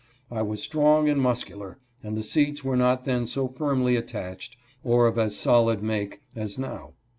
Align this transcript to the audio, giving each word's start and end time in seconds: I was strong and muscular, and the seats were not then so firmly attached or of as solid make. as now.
I 0.31 0.41
was 0.41 0.63
strong 0.63 1.09
and 1.09 1.21
muscular, 1.21 1.77
and 2.01 2.17
the 2.17 2.23
seats 2.23 2.63
were 2.63 2.75
not 2.75 3.05
then 3.05 3.27
so 3.27 3.47
firmly 3.47 3.95
attached 3.95 4.57
or 4.83 5.05
of 5.05 5.19
as 5.19 5.37
solid 5.37 5.83
make. 5.83 6.23
as 6.35 6.57
now. 6.57 6.93